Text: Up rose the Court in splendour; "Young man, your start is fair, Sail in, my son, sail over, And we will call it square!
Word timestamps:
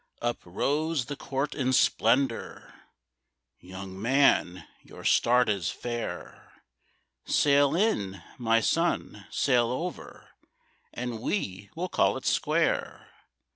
Up 0.19 0.39
rose 0.45 1.05
the 1.05 1.15
Court 1.15 1.53
in 1.53 1.73
splendour; 1.73 2.73
"Young 3.59 4.01
man, 4.01 4.65
your 4.81 5.03
start 5.03 5.47
is 5.47 5.69
fair, 5.69 6.53
Sail 7.25 7.75
in, 7.75 8.23
my 8.39 8.61
son, 8.61 9.27
sail 9.29 9.67
over, 9.67 10.29
And 10.91 11.21
we 11.21 11.69
will 11.75 11.87
call 11.87 12.17
it 12.17 12.25
square! 12.25 13.11